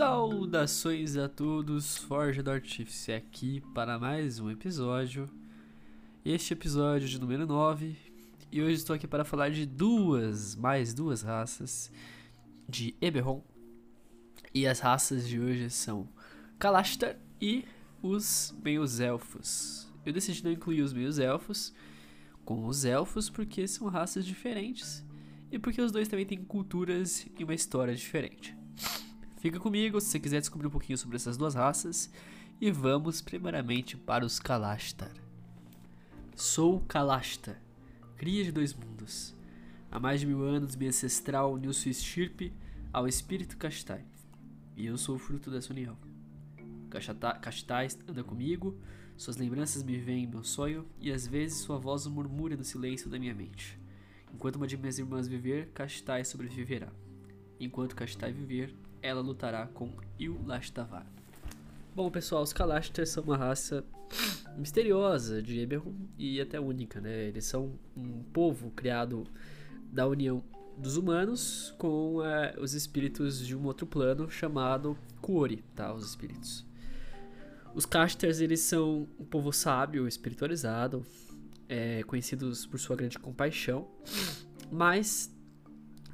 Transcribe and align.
Saudações 0.00 1.14
a 1.18 1.28
todos, 1.28 1.98
Forja 1.98 2.42
do 2.42 2.50
Artífice 2.50 3.12
aqui 3.12 3.60
para 3.74 3.98
mais 3.98 4.40
um 4.40 4.50
episódio. 4.50 5.28
Este 6.24 6.54
episódio 6.54 7.06
de 7.06 7.20
número 7.20 7.46
9. 7.46 7.94
E 8.50 8.62
hoje 8.62 8.76
estou 8.76 8.96
aqui 8.96 9.06
para 9.06 9.26
falar 9.26 9.50
de 9.50 9.66
duas, 9.66 10.56
mais 10.56 10.94
duas 10.94 11.20
raças 11.20 11.92
de 12.66 12.94
Eberron. 12.98 13.44
E 14.54 14.66
as 14.66 14.80
raças 14.80 15.28
de 15.28 15.38
hoje 15.38 15.68
são 15.68 16.08
Kalashtar 16.58 17.18
e 17.38 17.66
os 18.02 18.54
meios 18.64 19.00
elfos. 19.00 19.86
Eu 20.06 20.14
decidi 20.14 20.42
não 20.42 20.50
incluir 20.50 20.80
os 20.80 20.94
meios 20.94 21.18
elfos 21.18 21.74
com 22.42 22.64
os 22.64 22.86
elfos 22.86 23.28
porque 23.28 23.68
são 23.68 23.86
raças 23.88 24.24
diferentes 24.24 25.04
e 25.52 25.58
porque 25.58 25.82
os 25.82 25.92
dois 25.92 26.08
também 26.08 26.24
têm 26.24 26.42
culturas 26.42 27.26
e 27.38 27.44
uma 27.44 27.52
história 27.52 27.94
diferente. 27.94 28.58
Fica 29.40 29.58
comigo 29.58 29.98
se 29.98 30.08
você 30.08 30.20
quiser 30.20 30.40
descobrir 30.40 30.66
um 30.66 30.70
pouquinho 30.70 30.98
sobre 30.98 31.16
essas 31.16 31.38
duas 31.38 31.54
raças. 31.54 32.10
E 32.60 32.70
vamos 32.70 33.22
primeiramente 33.22 33.96
para 33.96 34.24
os 34.24 34.38
Kalashtar. 34.38 35.14
Sou 36.36 36.80
Kalashtar, 36.80 37.58
cria 38.18 38.44
de 38.44 38.52
dois 38.52 38.74
mundos. 38.74 39.34
Há 39.90 39.98
mais 39.98 40.20
de 40.20 40.26
mil 40.26 40.42
anos, 40.42 40.76
minha 40.76 40.90
ancestral 40.90 41.54
uniu 41.54 41.72
sua 41.72 41.90
estirpe 41.90 42.52
ao 42.92 43.08
espírito 43.08 43.56
Kastai. 43.56 44.04
E 44.76 44.84
eu 44.84 44.98
sou 44.98 45.18
fruto 45.18 45.50
dessa 45.50 45.72
união. 45.72 45.96
Kastai 47.40 47.88
anda 48.06 48.22
comigo, 48.22 48.78
suas 49.16 49.38
lembranças 49.38 49.82
me 49.82 49.96
vêm 49.96 50.24
em 50.24 50.26
meu 50.26 50.44
sonho, 50.44 50.86
e 51.00 51.10
às 51.10 51.26
vezes 51.26 51.58
sua 51.58 51.78
voz 51.78 52.06
murmura 52.06 52.56
no 52.56 52.64
silêncio 52.64 53.08
da 53.08 53.18
minha 53.18 53.34
mente. 53.34 53.80
Enquanto 54.34 54.56
uma 54.56 54.66
de 54.66 54.76
minhas 54.76 54.98
irmãs 54.98 55.26
viver, 55.26 55.70
Kastai 55.72 56.26
sobreviverá. 56.26 56.92
Enquanto 57.58 57.96
Kastai 57.96 58.32
viver, 58.32 58.74
ela 59.02 59.20
lutará 59.20 59.66
com 59.68 59.90
Ilashtavar. 60.18 61.06
Bom, 61.94 62.10
pessoal, 62.10 62.42
os 62.42 62.52
Kalashtar 62.52 63.06
são 63.06 63.24
uma 63.24 63.36
raça 63.36 63.84
misteriosa 64.56 65.42
de 65.42 65.58
Eberron 65.60 65.94
e 66.18 66.40
até 66.40 66.60
única, 66.60 67.00
né? 67.00 67.24
Eles 67.24 67.44
são 67.44 67.72
um 67.96 68.22
povo 68.32 68.70
criado 68.70 69.26
da 69.92 70.06
união 70.06 70.42
dos 70.76 70.96
humanos 70.96 71.74
com 71.78 72.24
é, 72.24 72.54
os 72.58 72.74
espíritos 72.74 73.44
de 73.44 73.56
um 73.56 73.64
outro 73.66 73.86
plano 73.86 74.30
chamado 74.30 74.96
Kuori, 75.20 75.64
tá? 75.74 75.92
Os 75.92 76.08
espíritos. 76.08 76.64
Os 77.74 77.84
Casters, 77.86 78.40
eles 78.40 78.60
são 78.60 79.08
um 79.18 79.24
povo 79.24 79.52
sábio, 79.52 80.08
espiritualizado, 80.08 81.04
é, 81.68 82.02
conhecidos 82.04 82.66
por 82.66 82.80
sua 82.80 82.96
grande 82.96 83.18
compaixão, 83.18 83.88
mas 84.70 85.32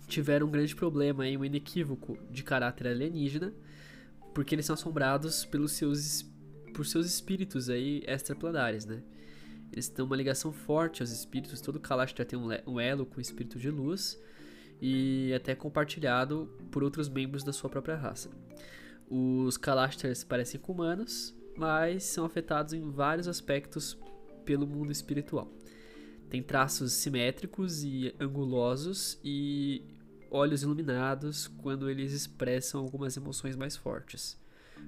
tiveram 0.07 0.47
um 0.47 0.51
grande 0.51 0.75
problema 0.75 1.25
aí, 1.25 1.37
um 1.37 1.45
inequívoco 1.45 2.19
de 2.31 2.43
caráter 2.43 2.89
alienígena, 2.89 3.53
porque 4.35 4.55
eles 4.55 4.67
são 4.67 4.75
assombrados 4.75 5.45
pelos 5.45 5.73
seus, 5.73 6.23
por 6.75 6.87
seus 6.87 7.07
espíritos 7.07 7.69
aí 7.69 8.03
extraplanares, 8.07 8.85
né? 8.85 9.03
Eles 9.73 9.89
têm 9.89 10.05
uma 10.05 10.17
ligação 10.17 10.53
forte 10.53 11.03
aos 11.03 11.11
espíritos, 11.11 11.61
todo 11.61 11.81
Kalashtar 11.81 12.25
tem 12.25 12.39
um 12.39 12.81
elo 12.81 13.05
com 13.05 13.19
o 13.19 13.21
espírito 13.21 13.59
de 13.59 13.71
luz 13.71 14.19
e 14.81 15.33
até 15.35 15.55
compartilhado 15.55 16.51
por 16.71 16.85
outros 16.85 17.09
membros 17.09 17.43
da 17.43 17.53
sua 17.53 17.69
própria 17.69 17.97
raça. 17.97 18.31
Os 19.09 19.57
Kalastars 19.57 20.25
parecem 20.25 20.61
com 20.61 20.73
humanos, 20.73 21.35
mas 21.57 22.05
são 22.05 22.25
afetados 22.25 22.73
em 22.73 22.91
vários 22.91 23.27
aspectos 23.27 23.99
pelo 24.45 24.67
mundo 24.67 24.93
espiritual. 24.93 25.51
Tem 26.29 26.43
traços 26.43 26.93
simétricos 26.93 27.85
e 27.85 28.15
angulosos 28.21 29.19
e 29.25 29.83
olhos 30.31 30.63
iluminados 30.63 31.47
quando 31.47 31.89
eles 31.89 32.13
expressam 32.13 32.81
algumas 32.81 33.17
emoções 33.17 33.57
mais 33.57 33.77
fortes, 33.77 34.39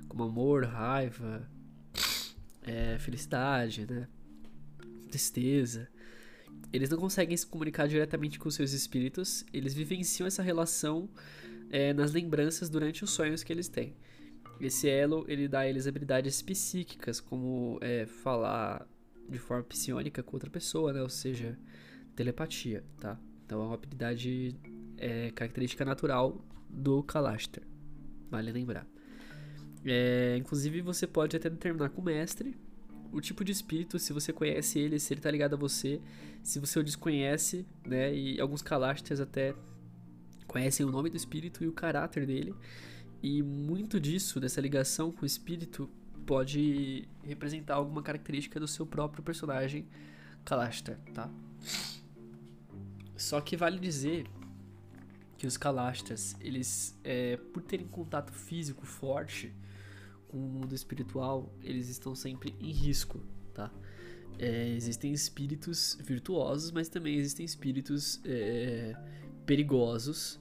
como 0.08 0.24
amor, 0.24 0.64
raiva, 0.64 1.48
é, 2.62 2.98
felicidade, 2.98 3.86
né? 3.90 4.08
tristeza. 5.08 5.88
Eles 6.72 6.90
não 6.90 6.98
conseguem 6.98 7.36
se 7.36 7.46
comunicar 7.46 7.88
diretamente 7.88 8.38
com 8.38 8.50
seus 8.50 8.72
espíritos, 8.72 9.44
eles 9.52 9.72
vivenciam 9.74 10.26
essa 10.26 10.42
relação 10.42 11.08
é, 11.70 11.92
nas 11.92 12.12
lembranças 12.12 12.68
durante 12.68 13.04
os 13.04 13.10
sonhos 13.10 13.42
que 13.42 13.52
eles 13.52 13.68
têm. 13.68 13.96
Esse 14.60 14.88
elo 14.88 15.24
ele 15.28 15.48
dá 15.48 15.60
a 15.60 15.68
eles 15.68 15.86
habilidades 15.86 16.42
psíquicas, 16.42 17.20
como 17.20 17.78
é, 17.80 18.06
falar 18.06 18.86
de 19.28 19.38
forma 19.38 19.64
psionica 19.64 20.22
com 20.22 20.36
outra 20.36 20.50
pessoa, 20.50 20.92
né? 20.92 21.02
ou 21.02 21.08
seja, 21.08 21.58
telepatia, 22.16 22.84
tá? 22.98 23.18
Então 23.48 23.62
é 23.62 23.64
uma 23.64 23.74
habilidade 23.74 24.54
é, 24.98 25.30
característica 25.30 25.82
natural 25.82 26.38
do 26.68 27.02
Kalashtar. 27.02 27.64
Vale 28.30 28.52
lembrar. 28.52 28.86
É, 29.86 30.36
inclusive, 30.36 30.82
você 30.82 31.06
pode 31.06 31.34
até 31.34 31.48
determinar 31.48 31.88
com 31.88 32.02
o 32.02 32.04
mestre 32.04 32.54
o 33.10 33.22
tipo 33.22 33.42
de 33.42 33.50
espírito, 33.50 33.98
se 33.98 34.12
você 34.12 34.34
conhece 34.34 34.78
ele, 34.78 34.98
se 34.98 35.14
ele 35.14 35.22
tá 35.22 35.30
ligado 35.30 35.54
a 35.54 35.56
você, 35.56 35.98
se 36.42 36.60
você 36.60 36.78
o 36.78 36.84
desconhece, 36.84 37.64
né? 37.86 38.14
E 38.14 38.38
alguns 38.38 38.60
Kalastars 38.60 39.18
até 39.18 39.54
conhecem 40.46 40.84
o 40.84 40.92
nome 40.92 41.08
do 41.08 41.16
espírito 41.16 41.64
e 41.64 41.68
o 41.68 41.72
caráter 41.72 42.26
dele. 42.26 42.54
E 43.22 43.42
muito 43.42 43.98
disso, 43.98 44.38
dessa 44.38 44.60
ligação 44.60 45.10
com 45.10 45.22
o 45.22 45.26
espírito, 45.26 45.88
pode 46.26 47.08
representar 47.22 47.76
alguma 47.76 48.02
característica 48.02 48.60
do 48.60 48.68
seu 48.68 48.84
próprio 48.84 49.22
personagem 49.22 49.88
Kalashtar, 50.44 50.98
tá? 51.14 51.30
Só 53.18 53.40
que 53.40 53.56
vale 53.56 53.80
dizer 53.80 54.26
que 55.36 55.46
os 55.46 55.56
Kalastras, 55.56 56.36
eles, 56.40 56.96
é, 57.02 57.36
por 57.36 57.62
terem 57.62 57.86
contato 57.86 58.32
físico 58.32 58.86
forte 58.86 59.52
com 60.28 60.38
o 60.38 60.48
mundo 60.48 60.72
espiritual, 60.74 61.52
eles 61.62 61.88
estão 61.88 62.14
sempre 62.14 62.54
em 62.60 62.70
risco, 62.70 63.20
tá? 63.52 63.72
É, 64.38 64.68
existem 64.68 65.12
espíritos 65.12 65.98
virtuosos, 66.00 66.70
mas 66.70 66.88
também 66.88 67.16
existem 67.16 67.44
espíritos 67.44 68.20
é, 68.24 68.94
perigosos 69.44 70.38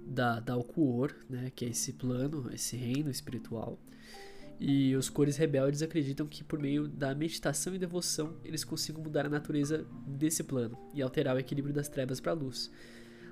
da, 0.00 0.38
da 0.38 0.52
Alcuor, 0.52 1.12
né? 1.28 1.50
Que 1.50 1.64
é 1.64 1.68
esse 1.70 1.94
plano, 1.94 2.48
esse 2.54 2.76
reino 2.76 3.10
espiritual. 3.10 3.76
E 4.60 4.94
os 4.94 5.08
cores 5.08 5.38
rebeldes 5.38 5.80
acreditam 5.80 6.26
que 6.26 6.44
por 6.44 6.58
meio 6.58 6.86
da 6.86 7.14
meditação 7.14 7.74
e 7.74 7.78
devoção 7.78 8.36
eles 8.44 8.62
consigam 8.62 9.02
mudar 9.02 9.24
a 9.24 9.30
natureza 9.30 9.86
desse 10.06 10.44
plano 10.44 10.78
e 10.92 11.00
alterar 11.00 11.34
o 11.34 11.38
equilíbrio 11.38 11.74
das 11.74 11.88
trevas 11.88 12.20
para 12.20 12.32
a 12.32 12.34
luz. 12.34 12.70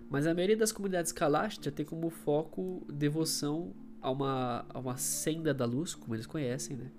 Mas 0.08 0.26
a 0.26 0.32
maioria 0.32 0.56
das 0.56 0.72
comunidades 0.72 1.12
Kalashtra 1.12 1.70
tem 1.70 1.84
como 1.84 2.08
foco 2.08 2.86
devoção 2.90 3.74
a 4.00 4.10
uma, 4.10 4.64
a 4.70 4.78
uma 4.78 4.96
senda 4.96 5.52
da 5.52 5.66
luz, 5.66 5.94
como 5.94 6.14
eles 6.14 6.26
conhecem, 6.26 6.78
né? 6.78 6.90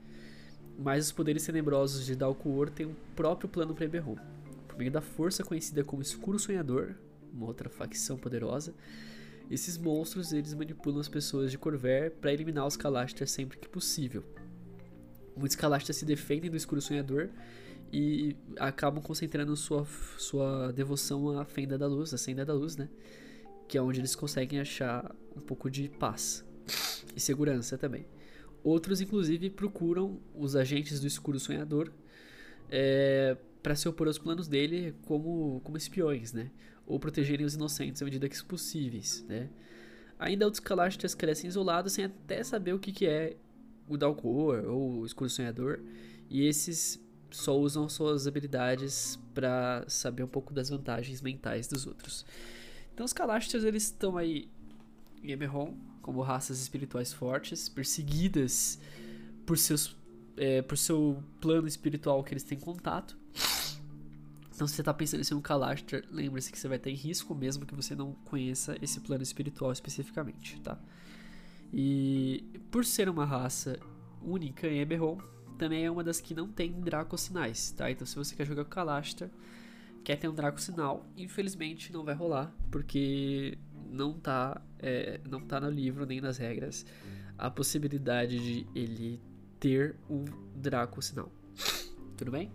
Mas 0.77 1.07
os 1.07 1.11
poderes 1.11 1.43
tenebrosos 1.43 2.05
de 2.05 2.15
Dalkuor 2.15 2.69
têm 2.69 2.85
um 2.85 2.95
próprio 3.15 3.49
plano 3.49 3.73
para 3.73 3.85
Eberron. 3.85 4.15
Por 4.67 4.77
meio 4.77 4.91
da 4.91 5.01
força 5.01 5.43
conhecida 5.43 5.83
como 5.83 6.03
Escuro 6.03 6.37
Sonhador, 6.37 6.93
uma 7.33 7.47
outra 7.47 7.67
facção 7.67 8.15
poderosa, 8.15 8.75
esses 9.49 9.77
monstros 9.77 10.31
eles 10.31 10.53
manipulam 10.53 10.99
as 10.99 11.07
pessoas 11.07 11.51
de 11.51 11.57
Corver 11.57 12.11
para 12.11 12.31
eliminar 12.31 12.67
os 12.67 12.77
Kalashtar 12.77 13.27
sempre 13.27 13.57
que 13.57 13.67
possível. 13.67 14.23
Muitos 15.35 15.55
Kalashtar 15.55 15.95
se 15.95 16.05
defendem 16.05 16.51
do 16.51 16.57
Escuro 16.57 16.81
Sonhador 16.81 17.29
e 17.91 18.35
acabam 18.57 19.01
concentrando 19.01 19.55
sua, 19.55 19.85
sua 20.17 20.71
devoção 20.71 21.39
à 21.39 21.45
Fenda 21.45 21.77
da 21.77 21.87
Luz, 21.87 22.13
a 22.13 22.17
Senda 22.17 22.45
da 22.45 22.53
Luz, 22.53 22.77
né? 22.77 22.87
Que 23.67 23.77
é 23.77 23.81
onde 23.81 23.99
eles 23.99 24.15
conseguem 24.15 24.59
achar 24.59 25.15
um 25.35 25.39
pouco 25.39 25.69
de 25.69 25.89
paz 25.89 26.45
e 27.15 27.19
segurança 27.19 27.77
também. 27.77 28.05
Outros, 28.63 29.01
inclusive, 29.01 29.49
procuram 29.49 30.19
os 30.35 30.55
agentes 30.55 30.99
do 30.99 31.07
Escuro 31.07 31.39
Sonhador 31.39 31.91
é, 32.69 33.37
para 33.63 33.75
se 33.75 33.87
opor 33.87 34.07
aos 34.07 34.17
planos 34.17 34.47
dele 34.47 34.93
como, 35.05 35.61
como 35.63 35.77
espiões, 35.77 36.33
né? 36.33 36.51
Ou 36.89 36.99
protegerem 36.99 37.45
os 37.45 37.53
inocentes 37.53 38.01
à 38.01 38.05
medida 38.05 38.27
que 38.27 38.35
possíveis, 38.43 39.23
né? 39.29 39.49
Ainda 40.19 40.43
outros 40.43 40.59
Kalashtas 40.59 41.15
crescem 41.15 41.47
isolados 41.47 41.93
sem 41.93 42.03
até 42.03 42.43
saber 42.43 42.73
o 42.73 42.79
que, 42.79 42.91
que 42.91 43.07
é 43.07 43.37
o 43.87 43.95
Dalcor 43.95 44.65
ou 44.65 44.99
o 44.99 45.05
Escuro 45.05 45.29
Sonhador. 45.29 45.79
E 46.29 46.45
esses 46.45 46.99
só 47.31 47.57
usam 47.57 47.87
suas 47.87 48.27
habilidades 48.27 49.17
para 49.33 49.85
saber 49.87 50.23
um 50.23 50.27
pouco 50.27 50.53
das 50.53 50.69
vantagens 50.69 51.21
mentais 51.21 51.67
dos 51.67 51.87
outros. 51.87 52.25
Então 52.93 53.05
os 53.05 53.13
Kalashtas 53.13 53.63
eles 53.63 53.83
estão 53.83 54.17
aí 54.17 54.49
em 55.23 55.31
como 56.01 56.21
raças 56.21 56.59
espirituais 56.59 57.13
fortes, 57.13 57.69
perseguidas 57.69 58.79
por 59.45 59.57
seus 59.57 59.95
é, 60.37 60.61
por 60.61 60.77
seu 60.77 61.21
plano 61.41 61.67
espiritual 61.67 62.23
que 62.23 62.33
eles 62.33 62.43
têm 62.43 62.57
contato. 62.57 63.17
Então, 64.59 64.67
se 64.67 64.75
você 64.75 64.81
está 64.81 64.93
pensando 64.93 65.21
em 65.21 65.23
ser 65.23 65.35
um 65.35 65.41
Kalashtar, 65.41 66.03
lembre-se 66.11 66.51
que 66.51 66.59
você 66.59 66.67
vai 66.67 66.75
estar 66.75 66.89
em 66.89 66.93
risco 66.93 67.33
mesmo 67.33 67.65
que 67.65 67.73
você 67.73 67.95
não 67.95 68.11
conheça 68.25 68.75
esse 68.81 68.99
plano 68.99 69.23
espiritual 69.23 69.71
especificamente, 69.71 70.59
tá? 70.59 70.77
E 71.71 72.59
por 72.69 72.83
ser 72.83 73.07
uma 73.07 73.23
raça 73.23 73.79
única 74.21 74.67
em 74.67 74.81
Eberron, 74.81 75.17
também 75.57 75.85
é 75.85 75.89
uma 75.89 76.03
das 76.03 76.19
que 76.19 76.35
não 76.35 76.49
tem 76.49 76.73
Dracosinais, 76.73 77.71
tá? 77.71 77.89
Então 77.89 78.05
se 78.05 78.17
você 78.17 78.35
quer 78.35 78.45
jogar 78.45 78.65
com 78.65 78.69
Kalashtar, 78.69 79.29
quer 80.03 80.17
ter 80.17 80.27
um 80.27 80.35
Dracosinal, 80.35 81.05
infelizmente 81.15 81.93
não 81.93 82.03
vai 82.03 82.13
rolar, 82.13 82.53
porque 82.69 83.57
não 83.89 84.19
tá, 84.19 84.61
é, 84.79 85.21
não 85.23 85.39
tá 85.39 85.61
no 85.61 85.69
livro 85.69 86.05
nem 86.05 86.19
nas 86.19 86.37
regras 86.37 86.85
a 87.37 87.49
possibilidade 87.49 88.37
de 88.37 88.67
ele 88.77 89.21
ter 89.57 89.95
um 90.09 90.25
Draco 90.53 91.01
sinal. 91.01 91.31
Tudo 92.17 92.29
bem? 92.29 92.51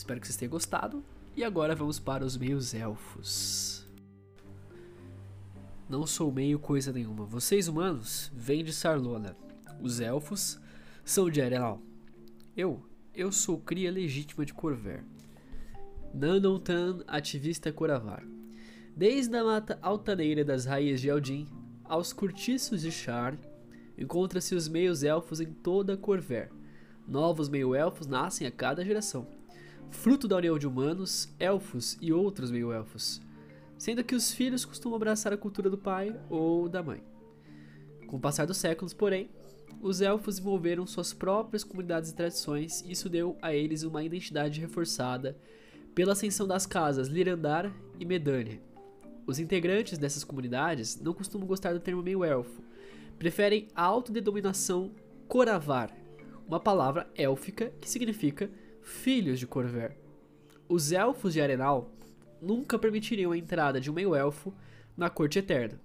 Espero 0.00 0.18
que 0.18 0.26
vocês 0.26 0.36
tenham 0.36 0.50
gostado. 0.50 1.04
E 1.36 1.44
agora 1.44 1.74
vamos 1.74 2.00
para 2.00 2.24
os 2.24 2.34
meios 2.34 2.72
elfos. 2.72 3.86
Não 5.90 6.06
sou 6.06 6.32
meio 6.32 6.58
coisa 6.58 6.90
nenhuma. 6.90 7.26
Vocês 7.26 7.68
humanos 7.68 8.32
vêm 8.34 8.64
de 8.64 8.72
Sarlona. 8.72 9.36
Os 9.78 10.00
elfos 10.00 10.58
são 11.04 11.28
de 11.28 11.42
Arenal. 11.42 11.82
Eu, 12.56 12.82
eu 13.14 13.30
sou 13.30 13.58
cria 13.58 13.92
legítima 13.92 14.46
de 14.46 14.54
Corver. 14.54 15.04
Nanontan, 16.14 17.04
ativista 17.06 17.70
Coravar. 17.70 18.24
Desde 18.96 19.36
a 19.36 19.44
mata 19.44 19.78
altaneira 19.82 20.42
das 20.42 20.64
raízes 20.64 21.02
de 21.02 21.10
Eldin 21.10 21.46
aos 21.84 22.10
cortiços 22.10 22.80
de 22.80 22.90
Char, 22.90 23.36
encontra-se 23.98 24.54
os 24.54 24.66
meios 24.66 25.02
elfos 25.02 25.42
em 25.42 25.52
toda 25.52 25.94
Corver. 25.94 26.50
Novos 27.06 27.50
meio-elfos 27.50 28.06
nascem 28.06 28.46
a 28.46 28.50
cada 28.50 28.82
geração, 28.84 29.26
fruto 29.90 30.26
da 30.26 30.36
união 30.36 30.58
de 30.58 30.66
humanos, 30.66 31.28
elfos 31.38 31.98
e 32.00 32.12
outros 32.12 32.50
meio-elfos, 32.50 33.20
sendo 33.76 34.04
que 34.04 34.14
os 34.14 34.32
filhos 34.32 34.64
costumam 34.64 34.96
abraçar 34.96 35.32
a 35.32 35.36
cultura 35.36 35.68
do 35.68 35.78
pai 35.78 36.18
ou 36.28 36.68
da 36.68 36.82
mãe. 36.82 37.02
Com 38.06 38.16
o 38.16 38.20
passar 38.20 38.46
dos 38.46 38.56
séculos, 38.56 38.94
porém, 38.94 39.28
os 39.80 40.00
elfos 40.00 40.36
desenvolveram 40.36 40.86
suas 40.86 41.12
próprias 41.12 41.64
comunidades 41.64 42.10
e 42.10 42.14
tradições, 42.14 42.82
e 42.82 42.92
isso 42.92 43.08
deu 43.08 43.36
a 43.40 43.54
eles 43.54 43.82
uma 43.82 44.02
identidade 44.02 44.60
reforçada 44.60 45.36
pela 45.94 46.12
ascensão 46.12 46.46
das 46.46 46.66
casas 46.66 47.08
Lirandar 47.08 47.72
e 47.98 48.04
Medania. 48.04 48.60
Os 49.26 49.38
integrantes 49.38 49.98
dessas 49.98 50.24
comunidades 50.24 51.00
não 51.00 51.14
costumam 51.14 51.46
gostar 51.46 51.72
do 51.72 51.80
termo 51.80 52.02
meio-elfo, 52.02 52.62
preferem 53.18 53.68
a 53.74 53.82
autodenominação 53.82 54.90
Coravar, 55.28 55.96
uma 56.48 56.58
palavra 56.58 57.08
élfica 57.14 57.72
que 57.80 57.88
significa 57.88 58.50
filhos 58.82 59.38
de 59.38 59.46
Corver. 59.46 59.96
Os 60.68 60.92
elfos 60.92 61.32
de 61.32 61.40
Arenal 61.40 61.92
nunca 62.40 62.78
permitiriam 62.78 63.32
a 63.32 63.38
entrada 63.38 63.80
de 63.80 63.90
um 63.90 63.94
meio-elfo 63.94 64.54
na 64.96 65.10
Corte 65.10 65.38
Eterna. 65.38 65.80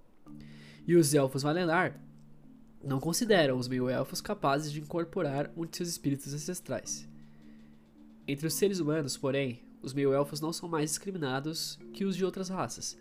E 0.88 0.96
os 0.96 1.14
elfos 1.14 1.44
Valenar 1.44 2.00
não 2.84 3.00
consideram 3.00 3.58
os 3.58 3.68
meio-elfos 3.68 4.22
capazes 4.22 4.72
de 4.72 4.80
incorporar 4.80 5.52
um 5.58 5.66
de 5.66 5.76
seus 5.76 5.90
espíritos 5.90 6.34
ancestrais. 6.34 7.08
Entre 8.28 8.46
os 8.46 8.54
seres 8.54 8.80
humanos, 8.80 9.18
porém, 9.18 9.62
os 9.82 9.94
meio-elfos 9.94 10.40
não 10.40 10.54
são 10.54 10.70
mais 10.70 10.92
discriminados 10.92 11.80
que 11.94 12.06
os 12.06 12.16
de 12.16 12.24
outras 12.24 12.50
raças, 12.50 12.98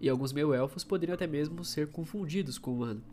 e 0.00 0.08
alguns 0.08 0.32
meio-elfos 0.32 0.84
poderiam 0.84 1.14
até 1.14 1.26
mesmo 1.26 1.64
ser 1.64 1.88
confundidos 1.88 2.58
com 2.58 2.72
o 2.72 2.74
humano. 2.74 3.04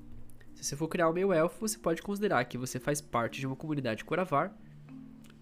Se 0.55 0.63
você 0.63 0.75
for 0.75 0.87
criar 0.87 1.09
um 1.09 1.13
meio-elfo, 1.13 1.59
você 1.59 1.77
pode 1.77 2.01
considerar 2.01 2.43
que 2.45 2.57
você 2.57 2.79
faz 2.79 3.01
parte 3.01 3.39
de 3.39 3.47
uma 3.47 3.55
comunidade 3.55 4.03
Coravar, 4.03 4.55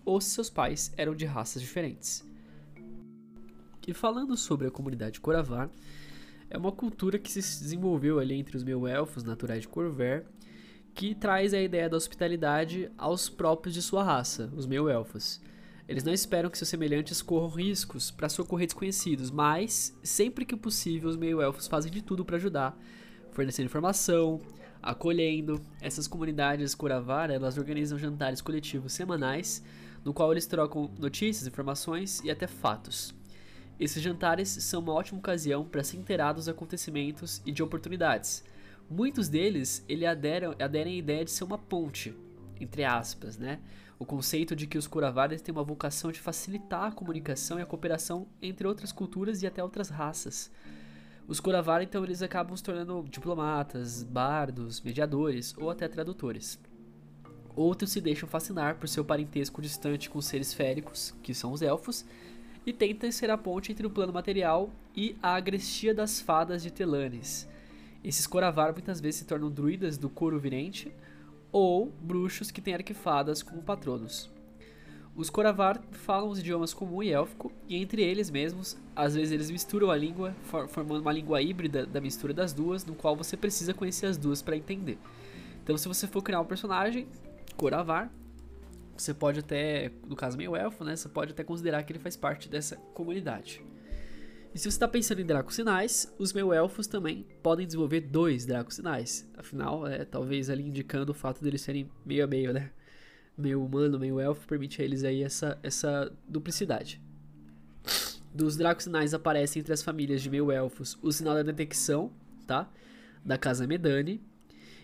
ou 0.06 0.20
se 0.20 0.30
seus 0.30 0.50
pais 0.50 0.94
eram 0.98 1.16
de 1.16 1.26
raças 1.26 1.62
diferentes. 1.62 2.26
E 3.88 3.94
falando 3.94 4.38
sobre 4.38 4.68
a 4.68 4.72
comunidade 4.72 5.20
Coravar, 5.20 5.70
é 6.50 6.58
uma 6.58 6.72
cultura 6.72 7.18
que 7.18 7.32
se 7.32 7.64
desenvolveu 7.64 8.20
ali 8.20 8.36
entre 8.36 8.56
os 8.56 8.64
meio-elfos 8.64 9.24
naturais 9.24 9.62
de 9.62 9.68
Corver, 9.68 10.26
que 10.94 11.16
traz 11.16 11.54
a 11.54 11.62
ideia 11.62 11.90
da 11.90 11.98
hospitalidade 11.98 12.92
aos 12.98 13.30
próprios 13.30 13.74
de 13.74 13.82
sua 13.82 14.04
raça, 14.04 14.52
os 14.56 14.66
meio-elfos. 14.66 15.42
Eles 15.88 16.04
não 16.04 16.14
esperam 16.14 16.52
que 16.52 16.58
seus 16.58 16.70
semelhantes 16.70 17.22
corram 17.22 17.50
riscos 17.50 18.12
para 18.12 18.30
socorrer 18.30 18.68
desconhecidos, 18.68 19.32
mas, 19.32 19.98
sempre 20.04 20.46
que 20.46 20.56
possível, 20.56 21.10
os 21.10 21.18
meio-elfos 21.18 21.68
fazem 21.68 21.92
de 21.92 22.04
tudo 22.04 22.24
para 22.24 22.36
ajudar, 22.36 22.78
fornecendo 23.32 23.66
informação, 23.66 24.40
acolhendo. 24.84 25.60
Essas 25.82 26.08
comunidades 26.08 26.76
Kuravar, 26.76 27.32
elas 27.32 27.58
organizam 27.58 27.98
jantares 27.98 28.40
coletivos 28.40 28.94
semanais, 28.94 29.64
no 30.04 30.14
qual 30.14 30.32
eles 30.32 30.46
trocam 30.46 30.90
notícias, 30.98 31.48
informações 31.48 32.22
e 32.24 32.32
até 32.32 32.48
fatos. 32.48 33.14
Esses 33.80 34.04
jantares 34.04 34.50
são 34.50 34.82
uma 34.82 34.94
ótima 34.94 35.20
ocasião 35.20 35.64
para 35.64 35.84
se 35.84 35.96
inteirar 35.96 36.34
dos 36.34 36.50
acontecimentos 36.50 37.42
e 37.46 37.52
de 37.52 37.64
oportunidades. 37.64 38.44
Muitos 38.90 39.30
deles 39.30 39.86
ele 39.88 40.06
aderem, 40.06 40.54
aderem 40.60 40.96
à 40.96 40.98
ideia 40.98 41.24
de 41.24 41.32
ser 41.32 41.46
uma 41.46 41.58
ponte, 41.58 42.14
entre 42.60 42.84
aspas, 42.84 43.38
né? 43.38 43.60
O 43.98 44.06
conceito 44.06 44.56
de 44.56 44.66
que 44.66 44.78
os 44.78 44.88
Kuravares 44.88 45.42
têm 45.42 45.54
uma 45.54 45.64
vocação 45.64 46.12
de 46.12 46.20
facilitar 46.20 46.86
a 46.86 46.92
comunicação 46.92 47.60
e 47.60 47.62
a 47.62 47.66
cooperação 47.66 48.28
entre 48.42 48.68
outras 48.68 48.92
culturas 48.92 49.42
e 49.42 49.48
até 49.48 49.64
outras 49.64 49.90
raças. 49.90 50.52
Os 51.28 51.40
Kuravar, 51.40 51.82
então, 51.82 52.04
eles 52.04 52.22
acabam 52.22 52.58
se 52.58 52.64
tornando 52.64 53.06
diplomatas, 53.08 54.02
bardos, 54.02 54.82
mediadores 54.82 55.56
ou 55.58 55.70
até 55.70 55.88
tradutores. 55.88 56.60
Outros 57.56 57.92
se 57.92 58.00
deixam 58.00 58.28
fascinar 58.28 58.76
por 58.76 58.88
seu 58.88 59.04
parentesco 59.04 59.62
distante 59.62 60.10
com 60.10 60.22
seres 60.22 60.54
féricos, 60.54 61.14
que 61.22 61.34
são 61.34 61.52
os 61.52 61.62
elfos, 61.62 62.06
e 62.66 62.74
tentam 62.74 63.12
ser 63.12 63.30
a 63.32 63.38
ponte 63.38 63.72
entre 63.72 63.86
o 63.86 63.90
plano 63.90 64.14
material 64.14 64.70
e 64.96 65.16
a 65.22 65.36
agrestia 65.36 65.94
das 65.94 66.22
fadas 66.22 66.62
de 66.62 66.72
Telanes. 66.72 67.48
Esses 68.04 68.28
Koravar 68.28 68.72
muitas 68.72 69.02
vezes 69.02 69.20
se 69.20 69.26
tornam 69.26 69.50
druidas 69.50 69.98
do 69.98 70.10
couro 70.10 70.40
virente 70.40 70.92
ou 71.52 71.92
bruxos 72.02 72.52
que 72.52 72.62
têm 72.62 72.74
arquifadas 72.74 73.42
como 73.44 73.62
patronos. 73.62 74.30
Os 75.16 75.30
Koravar 75.30 75.82
falam 75.92 76.30
os 76.30 76.40
idiomas 76.40 76.74
comum 76.74 77.04
e 77.04 77.12
élfico, 77.12 77.52
e 77.68 77.76
entre 77.76 78.02
eles 78.02 78.30
mesmos, 78.30 78.78
às 78.96 79.16
vezes 79.16 79.34
eles 79.34 79.52
misturam 79.52 79.92
a 79.92 79.98
língua, 79.98 80.34
formando 80.70 81.02
uma 81.02 81.12
língua 81.12 81.42
híbrida 81.42 81.86
da 81.86 82.00
mistura 82.00 82.34
das 82.34 82.54
duas, 82.54 82.86
no 82.86 82.96
qual 82.96 83.18
você 83.18 83.36
precisa 83.36 83.74
conhecer 83.74 84.06
as 84.06 84.16
duas 84.16 84.42
para 84.42 84.56
entender. 84.56 84.98
Então, 85.62 85.78
se 85.78 85.90
você 85.90 86.08
for 86.08 86.22
criar 86.22 86.40
um 86.40 86.46
personagem, 86.46 87.06
Koravar, 87.56 88.12
você 88.98 89.14
pode 89.14 89.40
até, 89.40 89.92
no 90.08 90.16
caso 90.16 90.38
meio 90.38 90.56
elfo, 90.56 90.84
né, 90.84 90.96
você 90.96 91.08
pode 91.08 91.32
até 91.32 91.44
considerar 91.44 91.84
que 91.84 91.92
ele 91.92 92.00
faz 92.00 92.16
parte 92.16 92.50
dessa 92.50 92.76
comunidade. 92.94 93.64
E 94.54 94.58
se 94.58 94.64
você 94.64 94.70
está 94.70 94.88
pensando 94.88 95.22
em 95.22 95.26
Dracos 95.26 95.56
Sinais, 95.56 96.14
os 96.18 96.34
meio 96.34 96.52
elfos 96.52 96.88
também 96.88 97.26
podem 97.44 97.66
desenvolver 97.68 98.02
dois 98.02 98.46
Dracos 98.46 98.76
Sinais. 98.76 99.30
Afinal, 99.38 99.86
é, 99.86 100.04
talvez 100.04 100.50
ali 100.50 100.68
indicando 100.68 101.12
o 101.12 101.16
fato 101.16 101.44
deles 101.44 101.62
serem 101.62 101.90
meio 102.04 102.24
a 102.24 102.28
meio, 102.28 102.52
né? 102.52 102.72
meio 103.40 103.64
humano, 103.64 103.98
meio 103.98 104.20
elfo, 104.20 104.46
permite 104.48 104.82
a 104.82 104.86
eles 104.86 105.04
aí 105.04 105.24
essa, 105.24 105.58
essa 105.64 106.12
duplicidade. 106.28 107.02
Dos 108.34 108.58
Dracos 108.58 108.84
Sinais 108.84 109.14
aparecem 109.14 109.62
entre 109.62 109.74
as 109.74 109.82
famílias 109.82 110.22
de 110.22 110.30
meio 110.30 110.52
elfos 110.52 110.98
o 111.02 111.12
sinal 111.12 111.34
da 111.34 111.42
detecção, 111.42 112.12
tá? 112.46 112.70
Da 113.24 113.38
casa 113.38 113.66
Medani, 113.66 114.22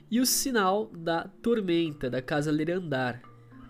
e 0.10 0.20
o 0.20 0.26
sinal 0.26 0.88
da 0.88 1.28
tormenta, 1.42 2.10
da 2.10 2.22
casa 2.22 2.52
Lerandar. 2.52 3.22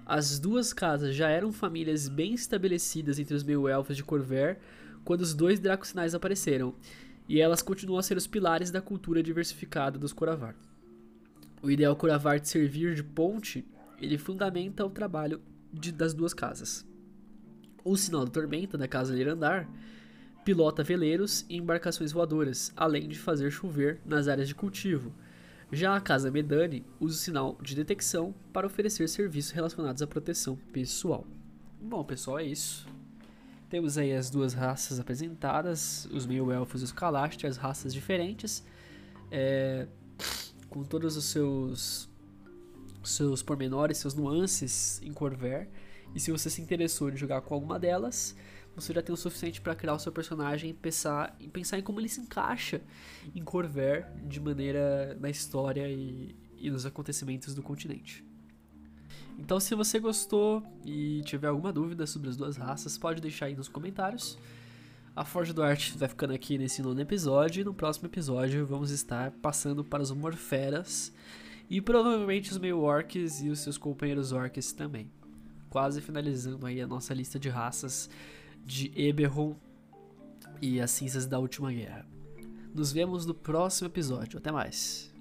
As 0.06 0.38
duas 0.38 0.74
casas 0.74 1.16
já 1.16 1.30
eram 1.30 1.52
famílias 1.52 2.08
bem 2.08 2.34
estabelecidas 2.34 3.18
entre 3.18 3.34
os 3.34 3.44
meio 3.44 3.68
elfos 3.68 3.96
de 3.96 4.04
Corver 4.04 4.60
quando 5.04 5.22
os 5.22 5.34
dois 5.34 5.60
Dracos 5.60 5.90
Sinais 5.90 6.16
apareceram, 6.16 6.76
e 7.28 7.40
elas 7.40 7.62
continuam 7.62 8.00
a 8.00 8.04
ser 8.04 8.18
os 8.18 8.28
pilares 8.28 8.72
da 8.72 8.82
cultura 8.82 9.22
diversificada 9.22 9.98
dos 9.98 10.14
Coravar. 10.14 10.56
O 11.62 11.72
ideal 11.72 11.96
Coravar 11.96 12.40
de 12.40 12.50
servir 12.50 12.96
de 12.96 13.04
ponte 13.04 13.66
ele 14.00 14.18
fundamenta 14.18 14.86
o 14.86 14.90
trabalho 14.90 15.42
de, 15.72 15.92
das 15.92 16.14
duas 16.14 16.34
casas. 16.34 16.86
O 17.84 17.96
sinal 17.96 18.26
da 18.26 18.32
tormenta 18.32 18.78
da 18.78 18.88
casa 18.88 19.14
Lirandar 19.14 19.70
pilota 20.44 20.84
veleiros 20.84 21.46
e 21.50 21.58
embarcações 21.58 22.12
voadoras, 22.12 22.72
além 22.76 23.08
de 23.08 23.18
fazer 23.18 23.52
chover 23.52 24.00
nas 24.06 24.28
áreas 24.28 24.48
de 24.48 24.56
cultivo. 24.56 25.14
Já 25.72 25.96
a 25.96 26.02
casa 26.02 26.30
Medani 26.30 26.86
usa 27.00 27.16
o 27.16 27.18
sinal 27.18 27.58
de 27.62 27.76
detecção 27.76 28.34
para 28.54 28.68
oferecer 28.68 29.08
serviços 29.10 29.52
relacionados 29.52 30.02
à 30.02 30.08
proteção 30.08 30.56
pessoal. 30.72 31.26
Bom, 31.82 32.04
pessoal, 32.04 32.40
é 32.40 32.44
isso. 32.44 32.88
Temos 33.70 33.98
aí 33.98 34.14
as 34.14 34.30
duas 34.30 34.54
raças 34.54 35.00
apresentadas, 35.00 36.08
os 36.12 36.26
meio-elfos 36.26 36.82
e 36.82 36.84
os 36.86 36.92
Kalashtar, 36.92 37.50
as 37.50 37.58
raças 37.58 37.94
diferentes, 37.94 38.64
é, 39.32 39.88
com 40.70 40.84
todos 40.84 41.18
os 41.18 41.26
seus 41.26 42.10
seus 43.04 43.44
pormenores, 43.44 43.98
seus 43.98 44.14
nuances 44.14 45.02
em 45.04 45.14
Corver. 45.14 45.70
E 46.14 46.20
se 46.20 46.32
você 46.32 46.50
se 46.50 46.62
interessou 46.62 47.10
em 47.10 47.16
jogar 47.16 47.42
com 47.42 47.54
alguma 47.54 47.78
delas, 47.78 48.36
você 48.76 48.94
já 48.94 49.02
tem 49.02 49.14
o 49.14 49.18
suficiente 49.18 49.62
para 49.62 49.74
criar 49.74 49.94
o 49.94 50.00
seu 50.00 50.12
personagem 50.12 50.72
e 50.72 50.74
pensar, 50.74 51.36
e 51.40 51.48
pensar 51.48 51.80
em 51.80 51.82
como 51.82 52.00
ele 52.00 52.10
se 52.10 52.20
encaixa 52.20 52.82
em 53.34 53.44
Corver 53.44 54.06
de 54.28 54.40
maneira 54.40 55.18
na 55.20 55.30
história 55.30 55.88
e, 55.88 56.36
e 56.58 56.70
nos 56.70 56.86
acontecimentos 56.86 57.56
do 57.56 57.64
continente. 57.64 58.24
Então, 59.38 59.60
se 59.60 59.76
você 59.76 60.00
gostou 60.00 60.64
e 60.86 61.22
tiver 61.26 61.48
alguma 61.48 61.72
dúvida 61.72 62.06
sobre 62.06 62.30
as 62.30 62.38
duas 62.38 62.58
raças, 62.58 62.98
pode 62.98 63.22
deixar 63.22 63.48
aí 63.48 63.56
nos 63.56 63.68
comentários. 63.68 64.38
A 65.16 65.24
Forge 65.24 65.54
do 65.54 65.64
Arte 65.64 65.98
vai 65.98 66.10
ficando 66.10 66.34
aqui 66.34 66.58
nesse 66.58 66.82
nono 66.82 67.00
episódio, 67.00 67.62
e 67.62 67.64
no 67.64 67.74
próximo 67.74 68.08
episódio 68.08 68.66
vamos 68.66 68.92
estar 68.92 69.32
passando 69.32 69.84
para 69.84 70.04
os 70.04 70.12
Morferas 70.12 71.14
e 71.70 71.82
provavelmente 71.82 72.52
os 72.52 72.58
meio 72.58 72.80
orcs 72.80 73.42
e 73.42 73.50
os 73.50 73.60
seus 73.60 73.78
companheiros 73.78 74.32
orcs 74.32 74.72
também. 74.72 75.10
Quase 75.70 76.02
finalizando 76.02 76.66
aí 76.66 76.82
a 76.82 76.88
nossa 76.88 77.14
lista 77.14 77.40
de 77.40 77.50
raças 77.50 78.10
de 78.66 78.92
Eberron 78.96 79.56
e 80.62 80.82
as 80.82 80.92
cinzas 80.92 81.28
da 81.28 81.38
última 81.40 81.72
guerra. 81.72 82.06
Nos 82.74 82.92
vemos 82.92 83.26
no 83.26 83.34
próximo 83.34 83.88
episódio. 83.88 84.40
Até 84.40 84.52
mais. 84.52 85.15